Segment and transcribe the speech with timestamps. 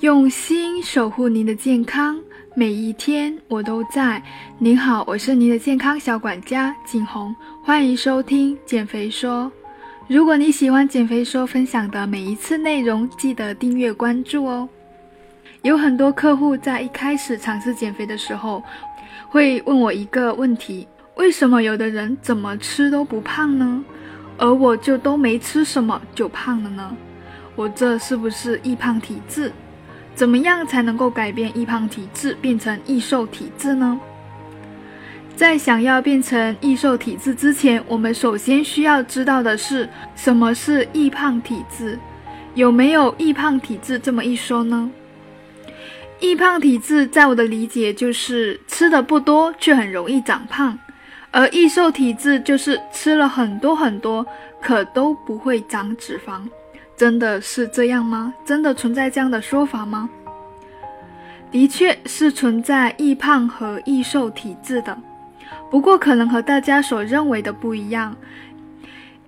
[0.00, 2.16] 用心守护您的健康，
[2.54, 4.22] 每一天我都在。
[4.56, 7.34] 您好，我是您的健康小管家景红，
[7.64, 9.50] 欢迎收听减肥说。
[10.06, 14.68] 如果你喜欢减肥说分享的每一次内容，记得订阅关注哦。
[15.62, 18.62] 有很多客户在一开始尝试减肥的时候，
[19.28, 20.86] 会问我一个问题：
[21.16, 23.84] 为什么有的人怎么吃都不胖呢？
[24.36, 26.96] 而我就都没吃什么就胖了呢？
[27.56, 29.52] 我这是不是易胖体质？
[30.18, 34.00] 怎么样才能够改变易胖体质，变成易瘦体质呢？
[35.36, 41.96] 在想要变成易瘦体质之前，我们首先需要知道的是什么是易胖体质？
[42.56, 44.90] 有没有易胖体质这么一说呢？
[46.18, 50.76] 易胖体质在我的理解就是吃的不多却很容易长胖，
[51.30, 54.26] 而易瘦体质就是吃了很多很多，
[54.60, 56.40] 可都不会长脂肪。
[56.98, 58.34] 真的是这样吗？
[58.44, 60.10] 真的存在这样的说法吗？
[61.52, 64.98] 的确是存在易胖和易瘦体质的，
[65.70, 68.16] 不过可能和大家所认为的不一样。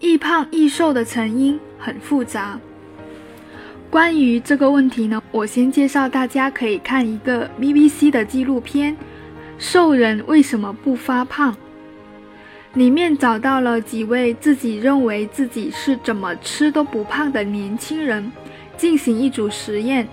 [0.01, 2.59] 易胖易瘦的成因很复杂。
[3.89, 8.93] 关于这个问题呢，我先介绍大家可以看一个 BBC 的纪录片
[9.59, 11.53] 《瘦人为什么不发胖》。
[12.75, 18.31] 里面找到了几位自己认为自己是怎么吃都不胖的年轻人，
[18.77, 20.07] 进行一组实验，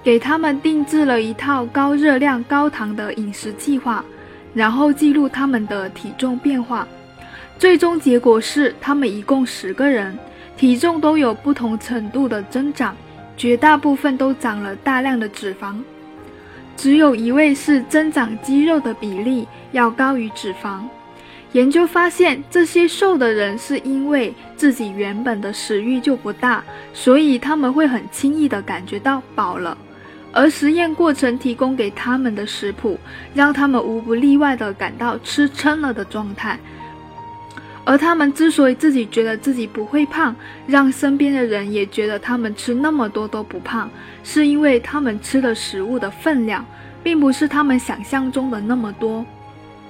[0.00, 4.04] 给他们定制了一套高热量、高糖的饮食计划，
[4.54, 6.86] 然后记录他们的体重变化。
[7.58, 10.16] 最终结果是，他们一共十个人，
[10.56, 12.96] 体重都有不同程度的增长，
[13.36, 15.74] 绝大部分都长了大量的脂肪，
[16.76, 20.84] 只有一位是增长肌肉的比例要高于脂肪。
[21.54, 29.78] 研究发现，这些瘦的人是因为自己原本的食欲就不大，所以他们会很轻易地感觉到饱了。
[30.32, 32.98] 而实验过程提供给他们的食谱，
[33.34, 36.58] 让他们无不例外地感到吃撑了的状态。
[37.84, 40.34] 而他们之所以自己觉得自己不会胖，
[40.66, 43.88] 让身边的人也觉得他们吃那么多都不胖，
[44.24, 46.66] 是因为他们吃的食物的分量，
[47.04, 49.24] 并不是他们想象中的那么多。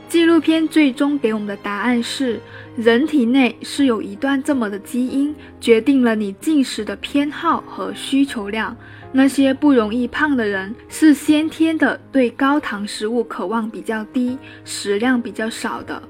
[0.09, 2.41] 纪录片最终给我们的答案是：
[2.77, 8.77] 人体内是有一段这么的基因，决定了你进食的偏好和需求量。
[9.13, 16.01] 那些不容易胖的人是先天的对高糖食物渴望比较低，食量比较少的；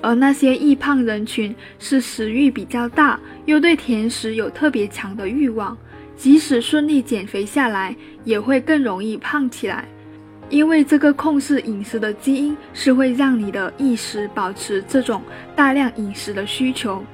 [0.00, 5.76] 而那些易胖人群是食欲比较大，又对甜食有特别强的欲望，
[6.16, 7.94] 即使顺利减肥下来，
[8.24, 9.88] 也会更容易胖起来。
[10.50, 15.22] 因为这个控制饮食的基因是会让你的意识保持这种
[15.56, 17.04] 大量饮食的需求，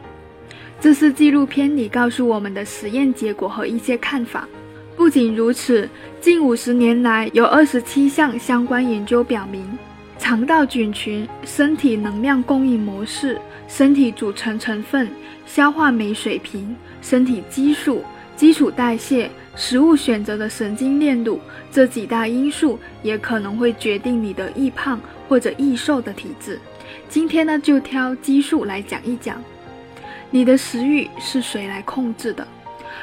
[0.81, 4.47] 这是纪录片里告诉我们的实验结果和一些看法。
[4.97, 5.89] 不仅如此，
[6.21, 9.67] 近五十年来有二十七项相关研究表明，
[10.19, 15.09] 肠道菌群、身体能量供应模式、身体组成成分、
[15.47, 18.05] 消化酶水平、身体激素。
[18.37, 21.41] 基础代谢、食物选择的神经链路
[21.73, 26.59] 这几大因素，也可能会决定你的易胖或者易瘦的体质。
[27.09, 29.43] 今天呢，就挑激素来讲一讲。
[30.31, 32.47] 你的食欲是谁来控制的？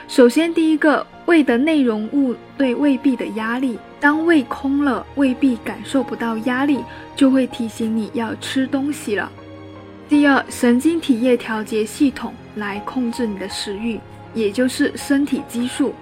[0.08, 3.78] 首先，第一个，胃的内容物对胃壁的压力。
[4.00, 6.80] 当胃空了，胃壁感受不到压力，
[7.16, 9.30] 就会提醒你要吃东西了。
[10.08, 14.00] 第二，神经体液调节系统来控制你的食欲。
[14.34, 15.96] 也就是身体激素，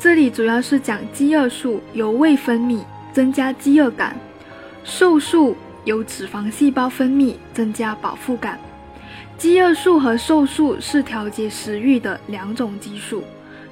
[0.00, 4.14] 这里主要是讲饥饿素由胃分泌，增加饥饿感；
[4.82, 8.58] 瘦素由脂肪细胞分泌，增加饱腹感。
[9.36, 13.22] 饥饿素和瘦素是调节食欲的两种激素，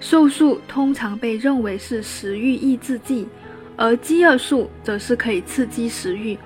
[0.00, 3.26] 瘦素通常被认为是食欲抑制剂，
[3.74, 6.36] 而饥饿素则是可以刺激食欲。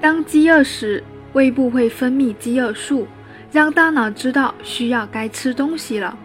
[0.00, 1.02] 当饥饿时，
[1.32, 3.08] 胃部会分泌饥饿素，
[3.50, 6.16] 让大脑知道需要该吃东西了。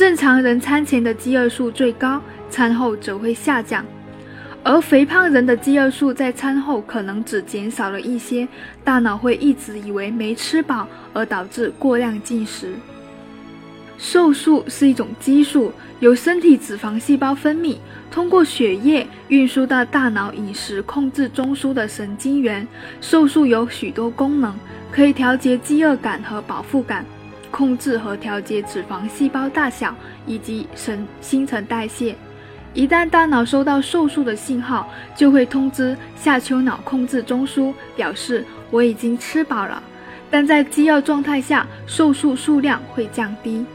[0.00, 3.84] 正常人餐前的饥饿素最高，餐后则会下降，
[4.64, 8.48] 而肥胖人的饥饿素在餐后可能只减少了一些，
[8.82, 12.72] 大脑会一直以为没吃饱，而导致过量进食。
[13.98, 17.76] 瘦素是一种激素，由身体脂肪细胞分泌，
[18.10, 22.66] 通过血液运输到大脑饮食控制中枢的神经元。
[23.02, 24.54] 瘦素有许多功能，
[24.90, 27.04] 可以调节饥饿感和饱腹感。
[27.50, 29.94] 控制和调节脂肪细胞大小
[30.26, 32.14] 以及神新陈代谢。
[32.72, 39.82] 一旦大脑收到瘦素的信号，就会通知下丘脑控制中枢，表示我已经吃饱了。
[40.30, 43.66] 但在饥饿状态下，瘦素数量会降低。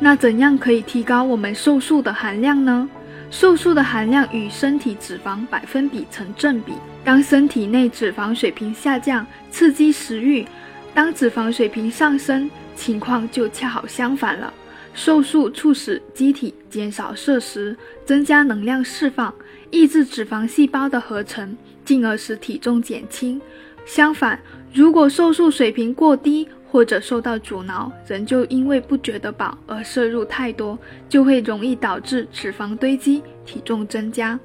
[0.00, 2.88] 那怎样可以提高我们瘦素的含量呢？
[3.30, 6.72] 瘦素的含量与身体脂肪百分比成正比。
[7.04, 10.46] 当身体内脂肪水平下降，刺激食欲；
[10.94, 14.54] 当脂肪水平上升，情况就恰好相反了。
[14.94, 19.34] 瘦素促使机体减少摄食，增加能量释放，
[19.70, 23.40] 抑制脂肪细胞的合成，进而使体重减轻。
[23.84, 24.40] 相反，
[24.72, 30.78] 如果瘦素水平过低，或者受到阻挠，人就因为不觉得饱而摄入太多，
[31.08, 34.38] 就会容易导致脂肪堆积，体重增加。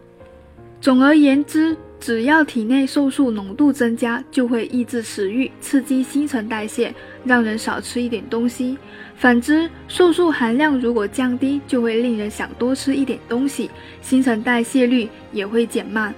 [0.80, 8.78] 总而言之，只要体内瘦素浓度增加，就会抑制食欲，刺激新陈代谢，让人少吃一点东西。
[9.16, 13.72] 反之，瘦素含量如果降低，就会令人想多吃一点东西，
[14.02, 16.14] 新陈代谢率也会减慢。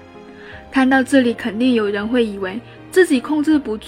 [0.71, 2.59] 看到这里，肯定有人会以为
[2.89, 3.85] 自己控制不住。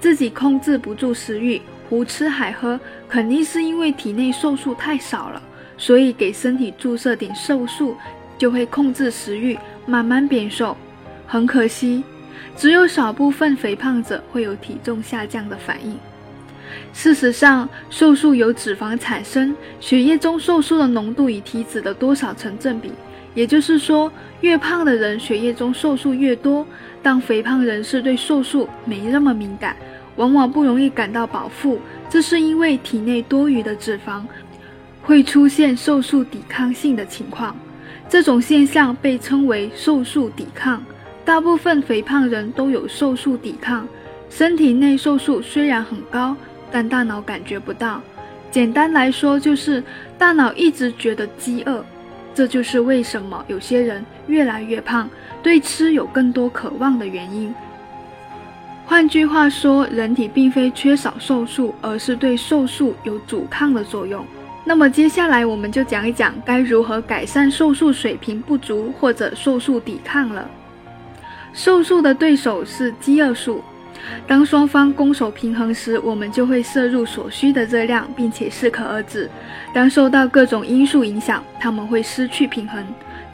[0.00, 5.40] 自己控制不住食欲，胡吃海喝，肯定是因为体内瘦素太少了，
[5.76, 7.94] 所以给身体注射点瘦素，
[8.36, 9.56] 就会控制食欲，
[9.86, 10.76] 慢慢变瘦。
[11.30, 12.02] 很可惜，
[12.56, 15.94] 只有少部分肥胖者会有体重下降的反应。
[16.94, 22.92] 事实上，瘦素由脂肪产生，血液中瘦素的浓度与体脂的多少成正比，
[23.34, 24.10] 也就是说，
[24.40, 26.66] 越胖的人血液中瘦素越多。
[27.02, 29.76] 但肥胖人士对瘦素没那么敏感，
[30.16, 31.78] 往往不容易感到饱腹，
[32.08, 34.22] 这是因为体内多余的脂肪
[35.02, 37.54] 会出现瘦素抵抗性的情况。
[38.08, 40.82] 这种现象被称为瘦素抵抗。
[41.28, 43.86] 大部分肥胖人都有瘦素抵抗，
[44.30, 46.34] 身体内瘦素虽然很高，
[46.72, 48.00] 但大脑感觉不到。
[48.50, 49.84] 简单来说，就是
[50.16, 51.84] 大脑一直觉得饥饿。
[52.34, 55.06] 这就是为什么有些人越来越胖，
[55.42, 57.54] 对吃有更多渴望的原因。
[58.86, 64.24] 换句话说，人体并非缺少瘦素，而是对瘦素有阻抗的作用。
[64.64, 70.48] 那么接下来我们就讲一讲该如何改善瘦素水平不足或者瘦素抵抗了。
[71.58, 73.60] 瘦素的对手是饥饿素。
[74.28, 79.28] 当双方攻守平衡时，我们就会摄入所需的热量，并且适可而止。
[79.74, 82.80] 当受到各种因素影响，它们会失去平衡。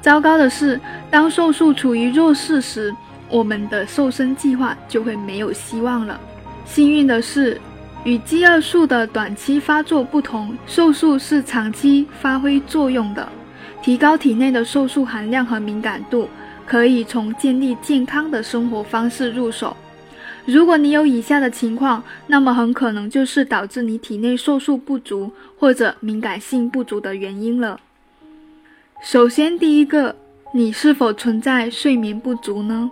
[0.00, 0.80] 糟糕的是，
[1.10, 2.96] 当瘦素处于弱势时，
[3.28, 6.18] 我们的瘦身计划就会没有希望了。
[6.64, 7.60] 幸运的是，
[8.04, 13.28] 与饥饿素的短期发作不同，瘦素是长期发挥作用的。
[13.82, 16.26] 提高体内的瘦素含量和敏感度，
[16.66, 19.76] 可以从建立健康的生活方式入手。
[20.46, 27.80] 如果你有以下的情况，那么很可能就是导致你体内瘦素不足或者敏感性不足的原因了。
[29.02, 30.14] 首先，第一个，
[30.52, 32.90] 你是否存在睡眠不足呢？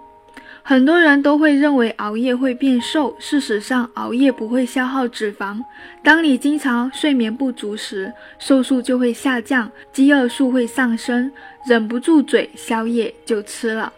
[0.62, 5.60] 很多人都会认为熬夜会变瘦，事实上，熬夜不会消耗脂肪。
[6.04, 11.32] 当你经常睡眠不足时，瘦素就会下降，饥饿素会上升，
[11.66, 13.92] 忍不住嘴宵夜就吃了。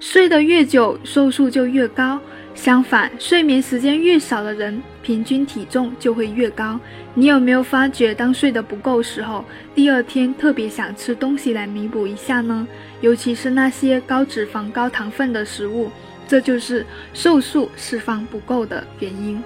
[0.00, 2.20] 睡得越久，瘦素就越高。
[2.54, 6.78] 相反，睡眠时间越少的人，平均体重就会越高。
[7.14, 12.66] 你有没有发觉，当睡得不够时候，第二天特别想吃东西来弥补一下呢？
[13.00, 15.90] 尤其是那些高脂肪、高糖分的食物，
[16.26, 16.84] 这就是
[17.14, 19.40] 瘦素释放不够的原因。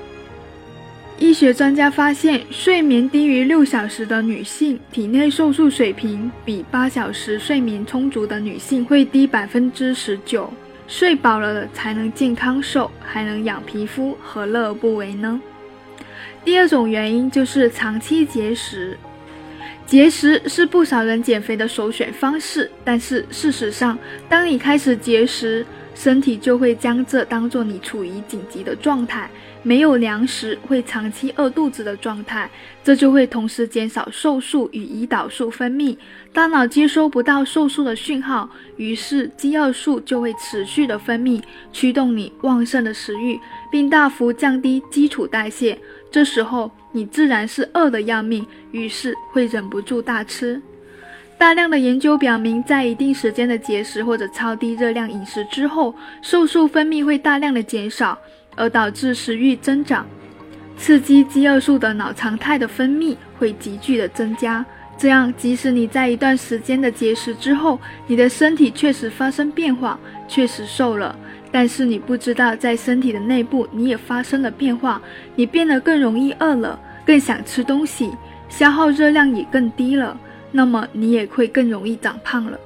[1.22, 10.52] 医学专家发现，睡眠低于六小时的女性，体内瘦素水平比八小时睡眠充足的女性会低百分之十九。
[10.88, 15.40] 睡饱了才能健康瘦，还能养皮肤，何乐而不为呢？
[16.44, 18.98] 第二种原因就是长期节食。
[19.86, 23.96] 节食是不少人减肥的首选方式，但是事实上，
[24.28, 29.30] 当你开始节食，身体就会将这当做你处于紧急的状态，
[29.62, 32.50] 没有粮食会长期饿肚子的状态，
[32.82, 35.96] 这就会同时减少瘦素与胰岛素分泌，
[36.32, 41.40] 大脑接收不到瘦素的讯号，于是饥饿素就会持续的分泌，
[41.72, 43.38] 驱动你旺盛的食欲，
[43.70, 45.78] 并大幅降低基础代谢，
[46.10, 50.60] 这时候你自然是饿得要命，于是会忍不住大吃。
[51.42, 58.16] 大量的研究表明，在一定时间的节食或者超低热量饮食之后，瘦素分泌会大量的减少，
[58.54, 60.06] 而导致食欲增长。
[60.76, 64.64] 刺激饥饿素的脑常态的分泌会急剧的增加。
[64.96, 71.18] 这样，即使你在一段时间的节食之后，你的身体确实发生变化，确实瘦了，
[71.50, 75.02] 但是你不知道，在身体的内部你也发生了变化，
[75.34, 78.12] 你变得更容易饿了，更想吃东西，
[78.48, 80.16] 消耗热量也更低了。
[80.52, 82.58] 那么你也会更容易长胖了。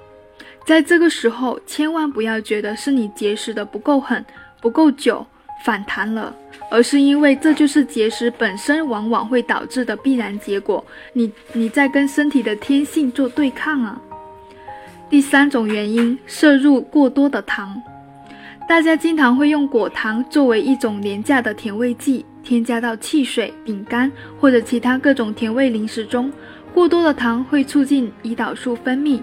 [0.67, 4.25] 在这个时候，千万不要觉得是你节食的不够狠、
[4.61, 5.25] 不够久
[5.65, 6.35] 反弹了，
[6.71, 10.85] 而是因为这就是节食本身往往会导致的必然结果。
[11.13, 14.01] 你你在跟身体的天性做对抗啊。
[15.09, 17.81] 第三种原因，摄入过多的糖。
[18.69, 26.33] 大家经常会用果糖作为一种廉价的甜味剂，添加到汽水、饼干或者其他各种甜味零食中。
[26.77, 29.19] 过多的糖会促进胰岛素分泌，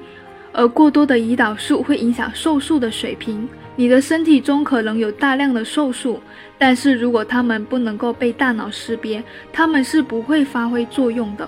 [0.52, 3.48] 而过多的胰岛素会影响瘦素的水平。
[3.76, 6.20] 你的身体中可能有大量的瘦素，
[6.58, 11.48] 但是如果它们不能够被大脑识别，它们是不会发挥作用的。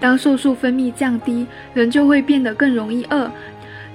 [0.00, 3.30] 当瘦素分泌降低，人就会变得更容易饿。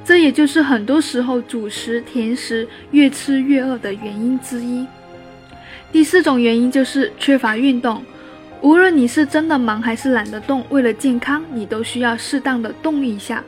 [0.05, 4.85] 这也就是很多时候主食、甜食越吃越饿的原因之一。
[5.91, 8.05] 第四种原因就是缺乏运动。
[8.61, 13.43] 无论你是真的忙还是懒得动，为了健康，你都需要适当的动一下，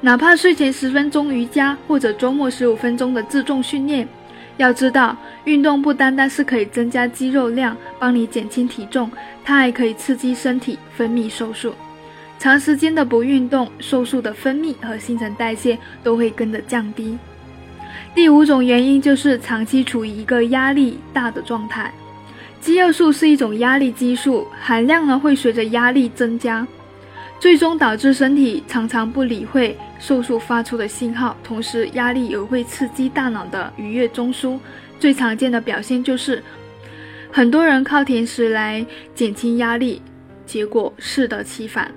[0.00, 4.08] 哪怕睡前十分钟瑜伽，或者周末十五分钟的自重训练。
[4.56, 9.10] 要知道，运动不单单是可以增加肌肉量，帮你减轻体重，
[9.44, 11.74] 它还可以刺激身体分泌瘦素。
[12.38, 17.18] 长时间的不运动，瘦素的分泌和新陈代谢都会跟着降低。
[18.14, 21.92] 第五种原因就是长期处于一个压力大的状态。
[22.64, 26.66] 肌肉素是一种压力激素，含量呢会随着压力增加，
[27.38, 31.36] 最终导致身体常常不理会瘦素发出的信号。
[31.44, 34.58] 同时，压力也会刺激大脑的愉悦中枢。
[34.98, 36.42] 最常见的表现就是
[37.30, 40.00] 很多人靠甜食来减轻压力，
[40.46, 41.92] 结果适得其反。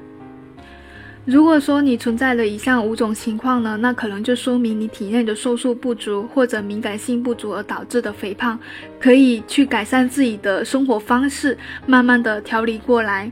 [1.27, 8.57] 如果说你存在了以上五种情况呢，那可能就说明你体内的瘦素不足或者敏感性不足而导致的肥胖，
[8.97, 13.29] 可以去改善自己的生活方式，慢慢的调理过来。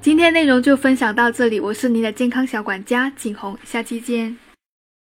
[0.00, 4.47] 今天内容就分享到这里，我是您的健康小管家景红，下期见。